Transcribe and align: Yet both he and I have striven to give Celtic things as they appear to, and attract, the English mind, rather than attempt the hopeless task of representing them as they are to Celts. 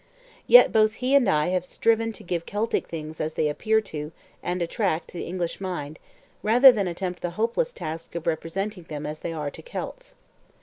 Yet 0.47 0.71
both 0.73 0.93
he 0.93 1.13
and 1.13 1.29
I 1.29 1.49
have 1.49 1.63
striven 1.63 2.11
to 2.13 2.23
give 2.23 2.47
Celtic 2.47 2.87
things 2.87 3.21
as 3.21 3.35
they 3.35 3.47
appear 3.47 3.81
to, 3.81 4.11
and 4.41 4.59
attract, 4.59 5.13
the 5.13 5.25
English 5.27 5.61
mind, 5.61 5.99
rather 6.41 6.71
than 6.71 6.87
attempt 6.87 7.21
the 7.21 7.29
hopeless 7.37 7.71
task 7.71 8.15
of 8.15 8.25
representing 8.25 8.85
them 8.85 9.05
as 9.05 9.19
they 9.19 9.31
are 9.31 9.51
to 9.51 9.61
Celts. 9.61 10.15